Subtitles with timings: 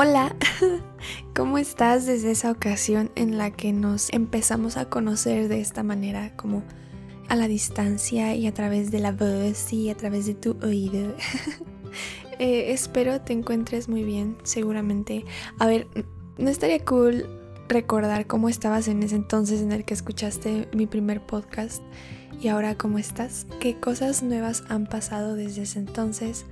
[0.00, 0.36] Hola,
[1.34, 6.36] ¿cómo estás desde esa ocasión en la que nos empezamos a conocer de esta manera,
[6.36, 6.62] como
[7.28, 11.16] a la distancia y a través de la voz y a través de tu oído?
[12.38, 15.24] Eh, espero te encuentres muy bien, seguramente.
[15.58, 15.88] A ver,
[16.36, 17.26] ¿no estaría cool
[17.68, 21.82] recordar cómo estabas en ese entonces en el que escuchaste mi primer podcast?
[22.40, 26.44] Y ahora cómo estás, qué cosas nuevas han pasado desde ese entonces,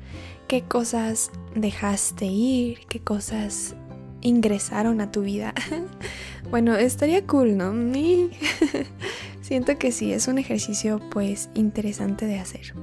[0.49, 3.75] qué cosas dejaste ir, qué cosas
[4.21, 5.55] ingresaron a tu vida.
[6.51, 7.73] bueno, estaría cool, ¿no?
[9.41, 12.75] Siento que sí, es un ejercicio pues interesante de hacer.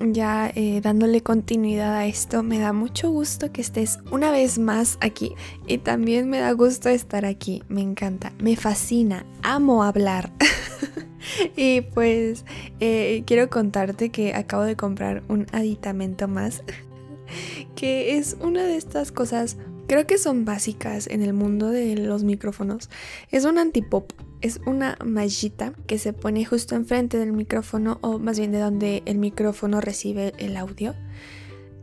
[0.00, 4.98] Ya eh, dándole continuidad a esto, me da mucho gusto que estés una vez más
[5.00, 5.34] aquí
[5.68, 10.32] y también me da gusto estar aquí, me encanta, me fascina, amo hablar.
[11.56, 12.44] y pues
[12.80, 16.62] eh, quiero contarte que acabo de comprar un aditamento más
[17.74, 22.24] que es una de estas cosas, creo que son básicas en el mundo de los
[22.24, 22.90] micrófonos.
[23.30, 28.38] Es un antipop, es una mallita que se pone justo enfrente del micrófono o más
[28.38, 30.94] bien de donde el micrófono recibe el audio.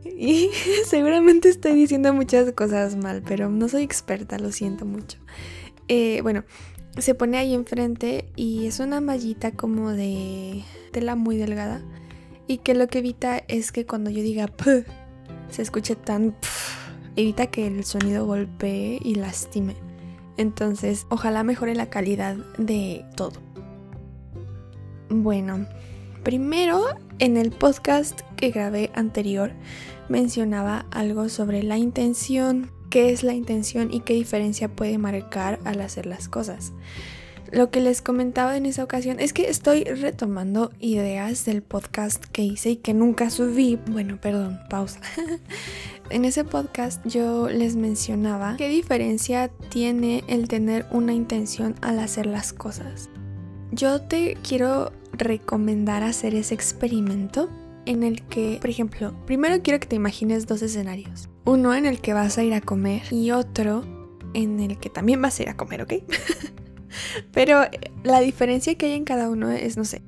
[0.02, 0.50] Y
[0.86, 5.18] seguramente estoy diciendo muchas cosas mal, pero no soy experta, lo siento mucho.
[5.88, 6.44] Eh, bueno,
[7.00, 10.62] se pone ahí enfrente y es una mallita como de
[10.92, 11.82] tela muy delgada
[12.46, 14.50] y que lo que evita es que cuando yo diga
[15.50, 16.34] se escuche tan...
[17.16, 19.76] evita que el sonido golpee y lastime.
[20.36, 23.40] Entonces, ojalá mejore la calidad de todo.
[25.10, 25.66] Bueno,
[26.22, 26.84] primero
[27.18, 29.52] en el podcast que grabé anterior
[30.08, 35.80] mencionaba algo sobre la intención, qué es la intención y qué diferencia puede marcar al
[35.80, 36.72] hacer las cosas.
[37.52, 42.42] Lo que les comentaba en esa ocasión es que estoy retomando ideas del podcast que
[42.42, 43.76] hice y que nunca subí.
[43.90, 45.00] Bueno, perdón, pausa.
[46.10, 52.26] en ese podcast yo les mencionaba qué diferencia tiene el tener una intención al hacer
[52.26, 53.08] las cosas.
[53.72, 57.48] Yo te quiero recomendar hacer ese experimento
[57.84, 61.29] en el que, por ejemplo, primero quiero que te imagines dos escenarios.
[61.44, 63.84] Uno en el que vas a ir a comer y otro
[64.34, 65.94] en el que también vas a ir a comer, ¿ok?
[67.32, 70.02] Pero eh, la diferencia que hay en cada uno es, no sé,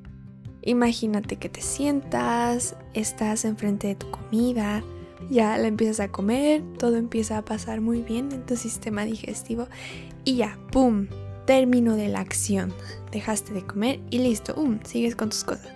[0.62, 4.82] imagínate que te sientas, estás enfrente de tu comida,
[5.31, 9.66] ya la empiezas a comer, todo empieza a pasar muy bien en tu sistema digestivo
[10.25, 11.09] y ya, ¡pum!
[11.47, 12.72] Término de la acción.
[13.10, 14.78] Dejaste de comer y listo, ¡pum!
[14.84, 15.72] Sigues con tus cosas.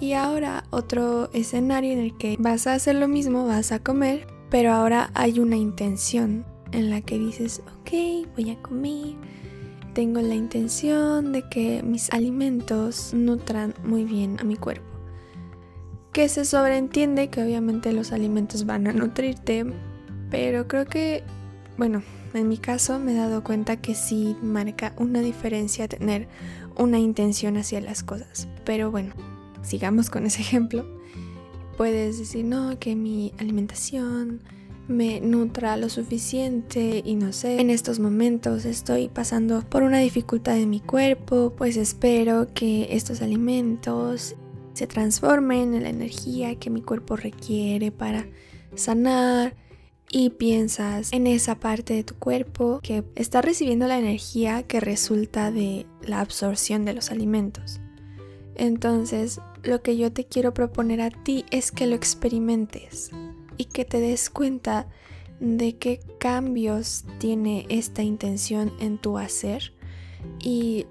[0.00, 4.26] Y ahora otro escenario en el que vas a hacer lo mismo, vas a comer,
[4.54, 7.90] pero ahora hay una intención en la que dices, ok,
[8.36, 9.16] voy a comer
[9.94, 14.86] tengo la intención de que mis alimentos nutran muy bien a mi cuerpo.
[16.12, 19.66] Que se sobreentiende que obviamente los alimentos van a nutrirte,
[20.30, 21.24] pero creo que,
[21.76, 26.28] bueno, en mi caso me he dado cuenta que sí marca una diferencia tener
[26.76, 28.46] una intención hacia las cosas.
[28.64, 29.14] Pero bueno,
[29.62, 30.86] sigamos con ese ejemplo.
[31.76, 34.42] Puedes decir, no, que mi alimentación
[34.86, 40.58] me nutra lo suficiente y no sé, en estos momentos estoy pasando por una dificultad
[40.58, 44.36] en mi cuerpo, pues espero que estos alimentos
[44.74, 48.26] se transformen en la energía que mi cuerpo requiere para
[48.74, 49.54] sanar
[50.10, 55.50] y piensas en esa parte de tu cuerpo que está recibiendo la energía que resulta
[55.50, 57.80] de la absorción de los alimentos.
[58.56, 63.10] Entonces, lo que yo te quiero proponer a ti es que lo experimentes
[63.56, 64.86] y que te des cuenta
[65.40, 69.72] de qué cambios tiene esta intención en tu hacer
[70.40, 70.86] y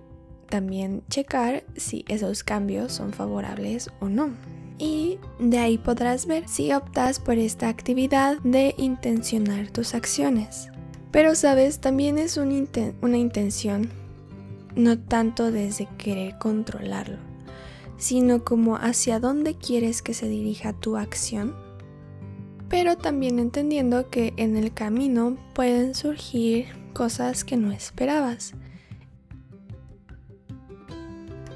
[0.49, 4.31] también checar si esos cambios son favorables o no.
[4.77, 10.69] Y de ahí podrás ver si optas por esta actividad de intencionar tus acciones.
[11.11, 13.89] Pero sabes, también es una intención
[14.75, 17.19] no tanto desde querer controlarlo,
[18.03, 21.55] sino como hacia dónde quieres que se dirija tu acción
[22.73, 28.55] pero también entendiendo que en el camino pueden surgir cosas que no esperabas.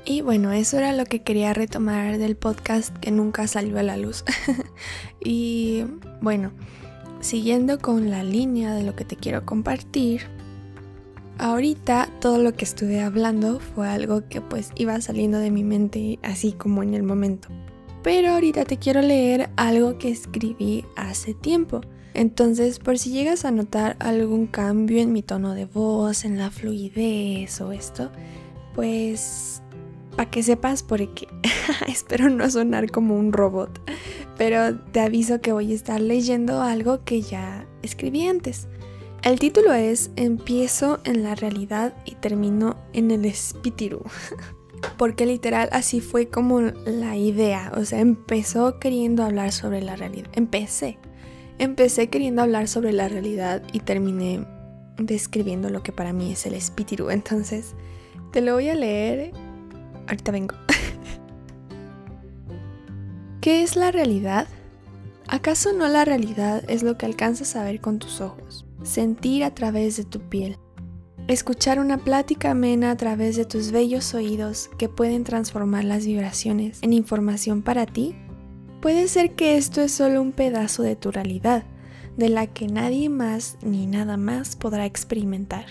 [0.06, 3.98] Y bueno, eso era lo que quería retomar del podcast que nunca salió a la
[3.98, 4.24] luz.
[5.20, 5.86] y
[6.22, 6.52] bueno,
[7.20, 10.28] siguiendo con la línea de lo que te quiero compartir,
[11.40, 16.20] ahorita todo lo que estuve hablando fue algo que pues iba saliendo de mi mente
[16.24, 17.50] así como en el momento
[18.08, 21.82] pero ahorita te quiero leer algo que escribí hace tiempo.
[22.14, 26.50] Entonces, por si llegas a notar algún cambio en mi tono de voz, en la
[26.50, 28.10] fluidez o esto,
[28.74, 29.62] pues
[30.16, 31.28] para que sepas porque
[31.90, 33.78] espero no sonar como un robot,
[34.38, 38.70] pero te aviso que voy a estar leyendo algo que ya escribí antes.
[39.28, 44.02] El título es Empiezo en la realidad y termino en el espíritu.
[44.98, 47.74] Porque literal así fue como la idea.
[47.76, 50.30] O sea, empezó queriendo hablar sobre la realidad.
[50.32, 50.98] Empecé.
[51.58, 54.48] Empecé queriendo hablar sobre la realidad y terminé
[54.98, 57.10] describiendo lo que para mí es el espíritu.
[57.10, 57.76] Entonces,
[58.32, 59.34] te lo voy a leer.
[60.08, 60.56] Ahorita vengo.
[63.42, 64.48] ¿Qué es la realidad?
[65.28, 69.54] ¿Acaso no la realidad es lo que alcanzas a ver con tus ojos, sentir a
[69.54, 70.58] través de tu piel,
[71.28, 76.80] escuchar una plática amena a través de tus bellos oídos que pueden transformar las vibraciones
[76.82, 78.16] en información para ti?
[78.82, 81.66] Puede ser que esto es solo un pedazo de tu realidad,
[82.16, 85.66] de la que nadie más ni nada más podrá experimentar,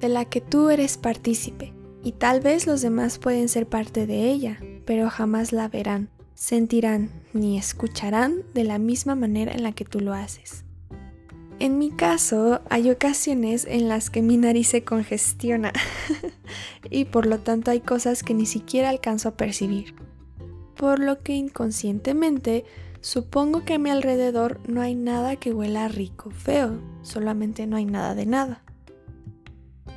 [0.00, 4.30] de la que tú eres partícipe, y tal vez los demás pueden ser parte de
[4.30, 9.84] ella, pero jamás la verán, sentirán ni escucharán de la misma manera en la que
[9.84, 10.65] tú lo haces.
[11.58, 15.72] En mi caso, hay ocasiones en las que mi nariz se congestiona
[16.90, 19.94] y por lo tanto hay cosas que ni siquiera alcanzo a percibir.
[20.76, 22.66] Por lo que inconscientemente
[23.00, 27.86] supongo que a mi alrededor no hay nada que huela rico, feo, solamente no hay
[27.86, 28.62] nada de nada.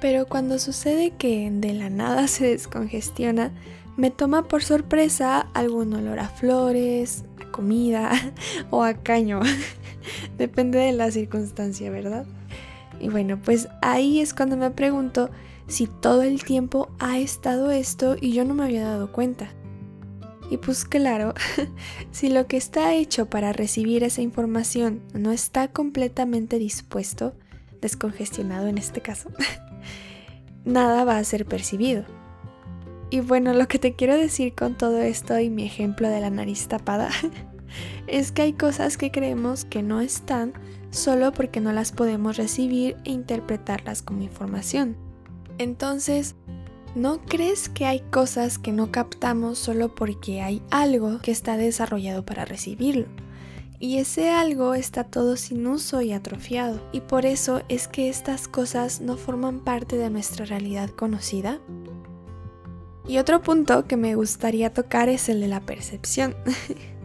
[0.01, 3.51] Pero cuando sucede que de la nada se descongestiona,
[3.97, 8.11] me toma por sorpresa algún olor a flores, a comida
[8.69, 9.41] o a caño.
[10.37, 12.25] Depende de la circunstancia, ¿verdad?
[13.01, 15.29] Y bueno, pues ahí es cuando me pregunto
[15.67, 19.49] si todo el tiempo ha estado esto y yo no me había dado cuenta.
[20.49, 21.33] Y pues claro,
[22.11, 27.33] si lo que está hecho para recibir esa información no está completamente dispuesto,
[27.81, 29.29] descongestionado en este caso,
[30.65, 32.05] nada va a ser percibido.
[33.09, 36.29] Y bueno, lo que te quiero decir con todo esto y mi ejemplo de la
[36.29, 37.09] nariz tapada
[38.07, 40.53] es que hay cosas que creemos que no están
[40.91, 44.95] solo porque no las podemos recibir e interpretarlas como información.
[45.57, 46.35] Entonces,
[46.95, 52.25] ¿no crees que hay cosas que no captamos solo porque hay algo que está desarrollado
[52.25, 53.07] para recibirlo?
[53.81, 58.49] Y ese algo está todo sin uso y atrofiado, y por eso es que estas
[58.49, 61.59] cosas no forman parte de nuestra realidad conocida.
[63.07, 66.35] Y otro punto que me gustaría tocar es el de la percepción.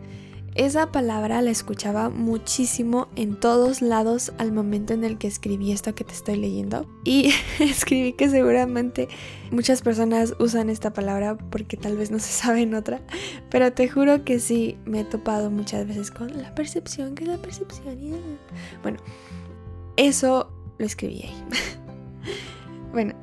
[0.55, 5.97] Esa palabra la escuchaba muchísimo en todos lados al momento en el que escribí esto
[5.97, 6.87] que te estoy leyendo.
[7.03, 9.09] Y escribí que seguramente
[9.51, 13.01] muchas personas usan esta palabra porque tal vez no se sabe en otra.
[13.51, 17.31] Pero te juro que sí, me he topado muchas veces con la percepción, que es
[17.31, 17.99] la percepción.
[18.83, 19.01] Bueno,
[19.97, 21.45] eso lo escribí ahí.
[22.93, 23.15] bueno.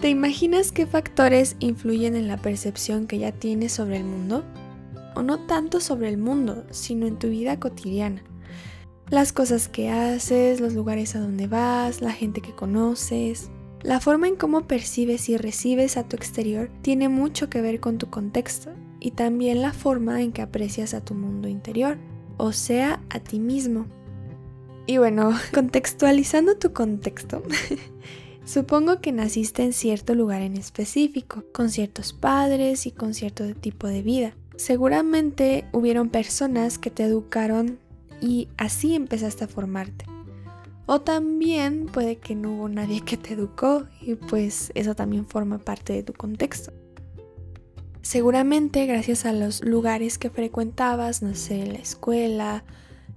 [0.00, 4.42] ¿Te imaginas qué factores influyen en la percepción que ya tienes sobre el mundo?
[5.22, 8.22] No tanto sobre el mundo, sino en tu vida cotidiana.
[9.10, 13.50] Las cosas que haces, los lugares a donde vas, la gente que conoces.
[13.82, 17.98] La forma en cómo percibes y recibes a tu exterior tiene mucho que ver con
[17.98, 18.70] tu contexto
[19.00, 21.96] y también la forma en que aprecias a tu mundo interior,
[22.36, 23.86] o sea, a ti mismo.
[24.86, 27.42] Y bueno, contextualizando tu contexto,
[28.44, 33.86] Supongo que naciste en cierto lugar en específico, con ciertos padres y con cierto tipo
[33.86, 34.34] de vida.
[34.60, 37.78] Seguramente hubieron personas que te educaron
[38.20, 40.04] y así empezaste a formarte.
[40.84, 45.56] O también puede que no hubo nadie que te educó y pues eso también forma
[45.56, 46.74] parte de tu contexto.
[48.02, 52.62] Seguramente gracias a los lugares que frecuentabas, no sé, la escuela,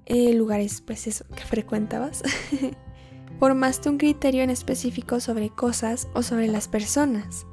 [0.06, 2.22] eh, lugares pues eso que frecuentabas,
[3.38, 7.44] formaste un criterio en específico sobre cosas o sobre las personas.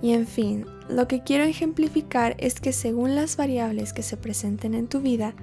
[0.00, 4.74] Y en fin, lo que quiero ejemplificar es que según las variables que se presenten
[4.74, 5.34] en tu vida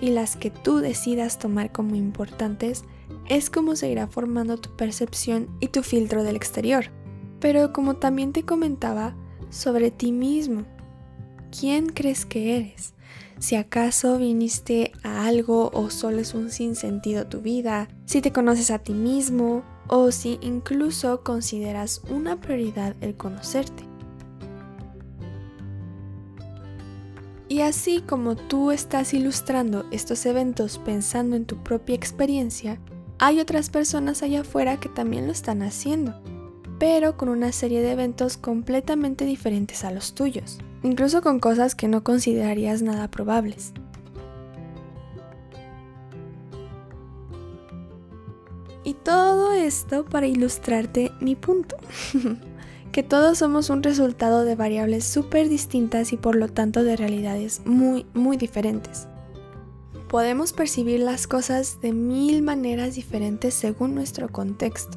[0.00, 2.84] y las que tú decidas tomar como importantes,
[3.28, 6.86] es como se irá formando tu percepción y tu filtro del exterior.
[7.40, 9.16] Pero como también te comentaba,
[9.50, 10.64] sobre ti mismo.
[11.50, 12.94] ¿Quién crees que eres?
[13.38, 18.70] si acaso viniste a algo o solo es un sinsentido tu vida, si te conoces
[18.70, 23.93] a ti mismo o si incluso consideras una prioridad el conocerte.
[27.54, 32.80] Y así como tú estás ilustrando estos eventos pensando en tu propia experiencia,
[33.20, 36.20] hay otras personas allá afuera que también lo están haciendo,
[36.80, 41.86] pero con una serie de eventos completamente diferentes a los tuyos incluso con cosas que
[41.86, 43.72] no considerarías nada probables.
[48.82, 51.76] Y todo esto para ilustrarte mi punto,
[52.94, 57.60] que todos somos un resultado de variables súper distintas y por lo tanto de realidades
[57.64, 59.08] muy, muy diferentes.
[60.08, 64.96] Podemos percibir las cosas de mil maneras diferentes según nuestro contexto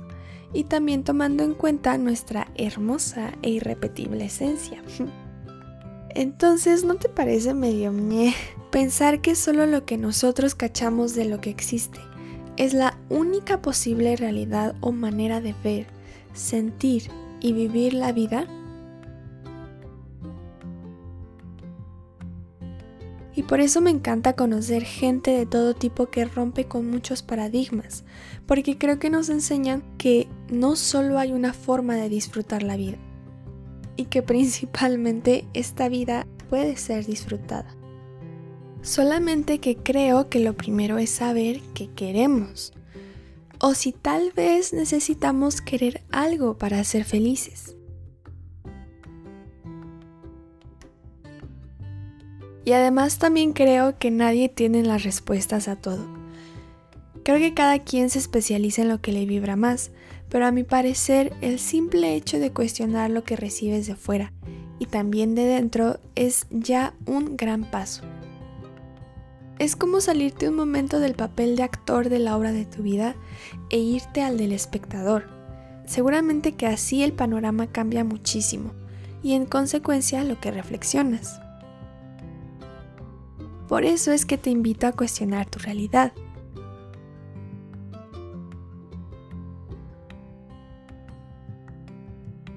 [0.53, 4.83] y también tomando en cuenta nuestra hermosa e irrepetible esencia.
[6.09, 8.35] Entonces, ¿no te parece medio mie
[8.69, 11.99] pensar que solo lo que nosotros cachamos de lo que existe
[12.57, 15.87] es la única posible realidad o manera de ver,
[16.35, 18.47] sentir y vivir la vida?
[23.35, 28.03] Y por eso me encanta conocer gente de todo tipo que rompe con muchos paradigmas,
[28.47, 32.97] porque creo que nos enseñan que no solo hay una forma de disfrutar la vida,
[33.95, 37.75] y que principalmente esta vida puede ser disfrutada.
[38.81, 42.73] Solamente que creo que lo primero es saber qué queremos,
[43.59, 47.75] o si tal vez necesitamos querer algo para ser felices.
[52.65, 56.05] Y además también creo que nadie tiene las respuestas a todo.
[57.23, 59.91] Creo que cada quien se especializa en lo que le vibra más,
[60.29, 64.33] pero a mi parecer el simple hecho de cuestionar lo que recibes de fuera
[64.79, 68.03] y también de dentro es ya un gran paso.
[69.59, 73.15] Es como salirte un momento del papel de actor de la obra de tu vida
[73.69, 75.29] e irte al del espectador.
[75.85, 78.71] Seguramente que así el panorama cambia muchísimo
[79.23, 81.39] y en consecuencia lo que reflexionas.
[83.67, 86.13] Por eso es que te invito a cuestionar tu realidad.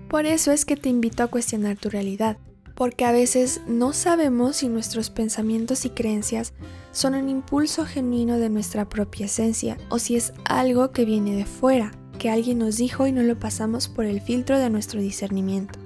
[0.09, 2.37] Por eso es que te invito a cuestionar tu realidad,
[2.80, 6.54] porque a veces no sabemos si nuestros pensamientos y creencias
[6.92, 11.44] son un impulso genuino de nuestra propia esencia o si es algo que viene de
[11.44, 15.78] fuera, que alguien nos dijo y no lo pasamos por el filtro de nuestro discernimiento.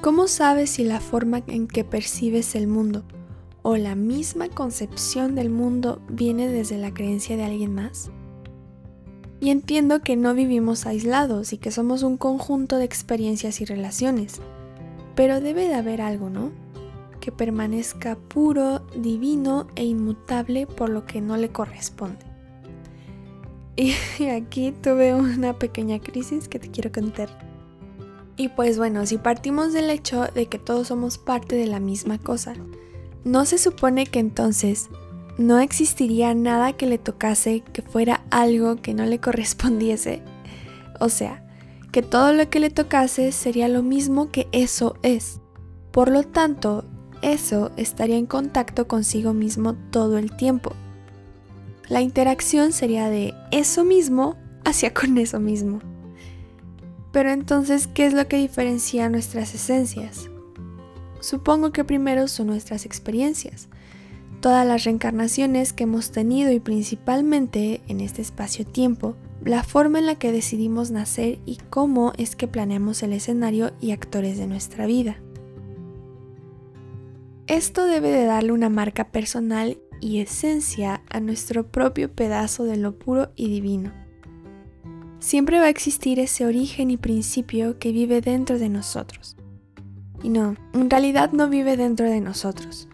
[0.00, 3.04] ¿Cómo sabes si la forma en que percibes el mundo
[3.62, 8.10] o la misma concepción del mundo viene desde la creencia de alguien más?
[9.38, 14.40] Y entiendo que no vivimos aislados y que somos un conjunto de experiencias y relaciones,
[15.14, 16.52] pero debe de haber algo, ¿no?
[17.20, 22.24] Que permanezca puro, divino e inmutable por lo que no le corresponde.
[23.76, 23.94] Y
[24.30, 27.28] aquí tuve una pequeña crisis que te quiero contar.
[28.36, 32.18] Y pues bueno, si partimos del hecho de que todos somos parte de la misma
[32.18, 32.54] cosa,
[33.24, 34.88] ¿No se supone que entonces
[35.36, 40.22] no existiría nada que le tocase que fuera algo que no le correspondiese?
[41.00, 41.44] O sea,
[41.92, 45.40] que todo lo que le tocase sería lo mismo que eso es.
[45.90, 46.84] Por lo tanto,
[47.22, 50.72] eso estaría en contacto consigo mismo todo el tiempo.
[51.88, 55.80] La interacción sería de eso mismo hacia con eso mismo.
[57.12, 60.30] Pero entonces, ¿qué es lo que diferencia nuestras esencias?
[61.18, 63.68] Supongo que primero son nuestras experiencias,
[64.40, 70.16] todas las reencarnaciones que hemos tenido y principalmente en este espacio-tiempo, la forma en la
[70.16, 75.16] que decidimos nacer y cómo es que planeamos el escenario y actores de nuestra vida.
[77.46, 82.98] Esto debe de darle una marca personal y esencia a nuestro propio pedazo de lo
[82.98, 83.92] puro y divino.
[85.18, 89.36] Siempre va a existir ese origen y principio que vive dentro de nosotros.
[90.22, 92.88] Y no, en realidad no vive dentro de nosotros.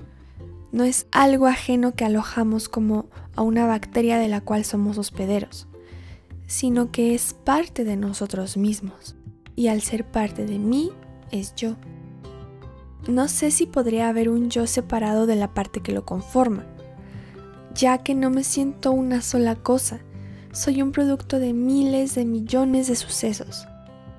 [0.73, 5.69] No es algo ajeno que alojamos como a una bacteria de la cual somos hospederos,
[6.47, 9.17] sino que es parte de nosotros mismos.
[9.55, 10.91] Y al ser parte de mí,
[11.31, 11.77] es yo.
[13.09, 16.67] No sé si podría haber un yo separado de la parte que lo conforma,
[17.75, 20.01] ya que no me siento una sola cosa,
[20.53, 23.67] soy un producto de miles de millones de sucesos.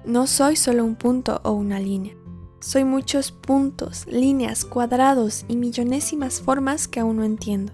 [0.06, 2.14] No soy solo un punto o una línea.
[2.60, 7.74] Soy muchos puntos, líneas, cuadrados y millonésimas formas que aún no entiendo.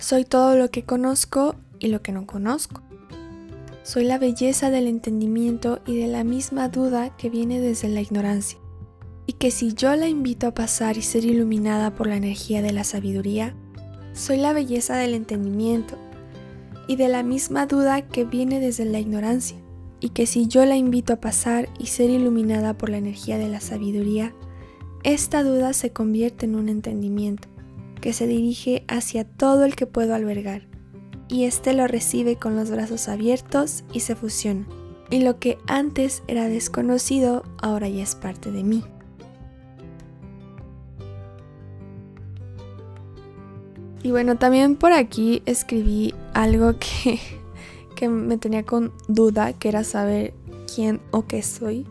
[0.00, 2.82] Soy todo lo que conozco y lo que no conozco.
[3.82, 8.60] Soy la belleza del entendimiento y de la misma duda que viene desde la ignorancia.
[9.26, 12.72] Y que si yo la invito a pasar y ser iluminada por la energía de
[12.72, 13.56] la sabiduría,
[14.12, 15.98] soy la belleza del entendimiento
[16.86, 19.58] y de la misma duda que viene desde la ignorancia
[20.00, 23.48] y que si yo la invito a pasar y ser iluminada por la energía de
[23.48, 24.32] la sabiduría,
[25.02, 27.48] esta duda se convierte en un entendimiento
[28.00, 30.62] que se dirige hacia todo el que puedo albergar,
[31.28, 34.66] y éste lo recibe con los brazos abiertos y se fusiona,
[35.10, 38.84] y lo que antes era desconocido ahora ya es parte de mí.
[44.02, 47.20] Y bueno, también por aquí escribí algo que
[47.98, 50.32] que me tenía con duda, que era saber
[50.72, 51.84] quién o qué soy.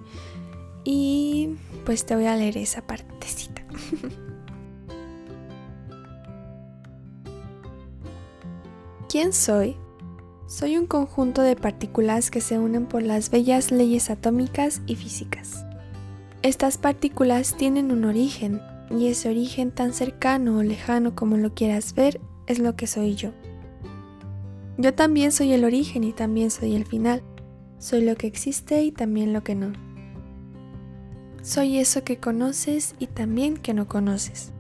[0.85, 3.61] Y pues te voy a leer esa partecita.
[9.09, 9.77] ¿Quién soy?
[10.47, 15.65] Soy un conjunto de partículas que se unen por las bellas leyes atómicas y físicas.
[16.41, 18.61] Estas partículas tienen un origen,
[18.91, 23.15] y ese origen tan cercano o lejano como lo quieras ver es lo que soy
[23.15, 23.31] yo.
[24.77, 27.23] Yo también soy el origen y también soy el final.
[27.79, 29.71] Soy lo que existe y también lo que no.
[31.41, 34.51] Soy eso que conoces y también que no conoces.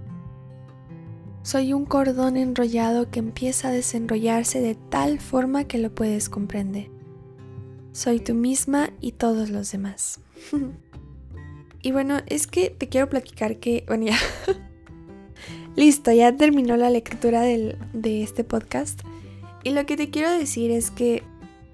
[1.47, 6.89] Soy un cordón enrollado que empieza a desenrollarse de tal forma que lo puedes comprender.
[7.93, 10.19] Soy tú misma y todos los demás.
[11.81, 14.17] y bueno, es que te quiero platicar que, bueno, ya.
[15.77, 18.99] Listo, ya terminó la lectura de este podcast.
[19.63, 21.23] Y lo que te quiero decir es que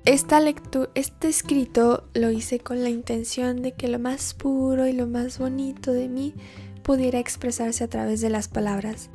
[0.06, 4.94] esta lectura, este escrito lo hice con la intención de que lo más puro y
[4.94, 6.36] lo más bonito de mí
[6.84, 9.10] pudiera expresarse a través de las palabras.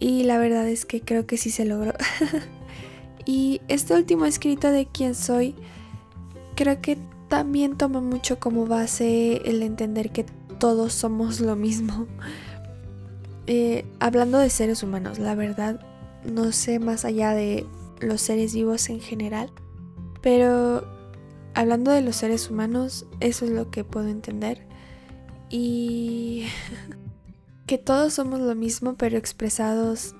[0.00, 1.92] Y la verdad es que creo que sí se logró.
[3.26, 5.54] y este último escrito de quién soy,
[6.54, 6.98] creo que
[7.28, 10.24] también toma mucho como base el entender que
[10.58, 12.06] todos somos lo mismo.
[13.46, 15.78] Eh, hablando de seres humanos, la verdad
[16.24, 17.66] no sé más allá de
[18.00, 19.50] los seres vivos en general,
[20.22, 20.86] pero
[21.54, 24.66] hablando de los seres humanos, eso es lo que puedo entender.
[25.50, 26.46] Y
[27.66, 30.14] que todos somos lo mismo pero expresados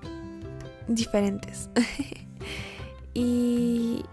[0.88, 1.68] diferentes.
[3.14, 4.04] y,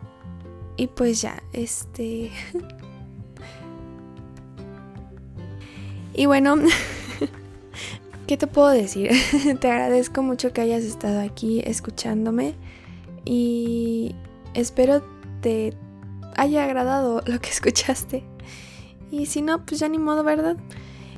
[0.77, 2.31] y pues ya, este...
[6.13, 6.57] y bueno,
[8.27, 9.11] ¿qué te puedo decir?
[9.59, 12.55] te agradezco mucho que hayas estado aquí escuchándome
[13.25, 14.15] y
[14.53, 15.03] espero
[15.41, 15.73] te
[16.35, 18.23] haya agradado lo que escuchaste.
[19.11, 20.57] Y si no, pues ya ni modo, ¿verdad?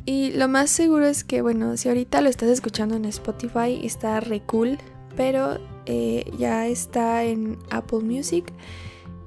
[0.05, 4.19] Y lo más seguro es que, bueno, si ahorita lo estás escuchando en Spotify, está
[4.19, 4.77] re cool,
[5.15, 8.51] pero eh, ya está en Apple Music,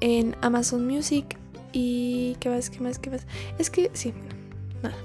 [0.00, 1.38] en Amazon Music
[1.72, 2.36] y...
[2.40, 2.68] ¿Qué más?
[2.68, 2.98] ¿Qué más?
[2.98, 3.26] ¿Qué más?
[3.58, 4.12] Es que, sí,
[4.82, 4.96] nada.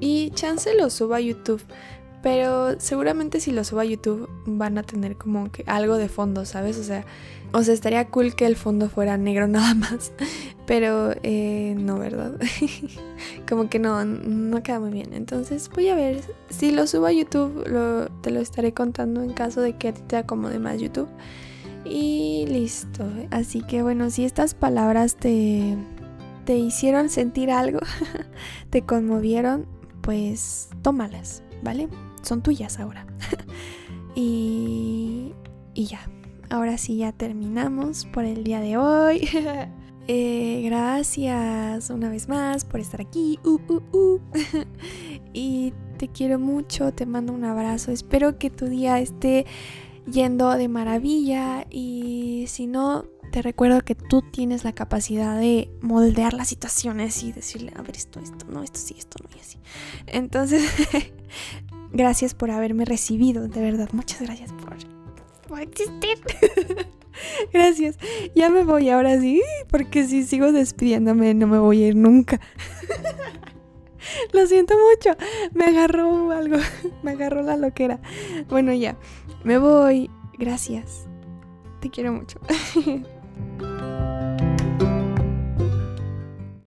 [0.00, 1.62] Y chance lo suba a YouTube.
[2.22, 6.44] Pero seguramente si lo subo a YouTube van a tener como que algo de fondo,
[6.44, 6.76] ¿sabes?
[6.78, 7.04] O sea,
[7.52, 10.12] o sea, estaría cool que el fondo fuera negro nada más.
[10.66, 12.38] Pero eh, no, ¿verdad?
[13.48, 15.14] como que no, no queda muy bien.
[15.14, 16.20] Entonces voy a ver.
[16.50, 17.64] Si lo subo a YouTube,
[18.20, 21.08] te lo estaré contando en caso de que a ti te acomode más YouTube.
[21.84, 23.04] Y listo.
[23.30, 25.74] Así que bueno, si estas palabras te,
[26.44, 27.80] te hicieron sentir algo,
[28.70, 29.66] te conmovieron,
[30.02, 31.88] pues tómalas, ¿vale?
[32.22, 33.06] son tuyas ahora.
[34.14, 35.34] y,
[35.74, 36.08] y ya,
[36.50, 39.28] ahora sí ya terminamos por el día de hoy.
[40.10, 43.38] Eh, gracias una vez más por estar aquí.
[43.44, 44.20] Uh, uh, uh.
[45.34, 47.92] y te quiero mucho, te mando un abrazo.
[47.92, 49.44] Espero que tu día esté
[50.10, 56.32] yendo de maravilla y si no, te recuerdo que tú tienes la capacidad de moldear
[56.32, 59.58] las situaciones y decirle, a ver, esto, esto, no, esto sí, esto no y así.
[60.06, 60.64] Entonces,
[61.92, 63.88] Gracias por haberme recibido, de verdad.
[63.92, 64.52] Muchas gracias
[67.52, 67.98] gracias.
[68.34, 72.40] Ya me voy ahora sí, porque si sigo despidiéndome no me voy a ir nunca.
[74.32, 75.16] Lo siento mucho.
[75.52, 76.56] Me agarró algo.
[77.02, 78.00] Me agarró la loquera.
[78.48, 78.96] Bueno, ya.
[79.44, 80.10] Me voy.
[80.38, 81.08] Gracias.
[81.80, 82.38] Te quiero mucho.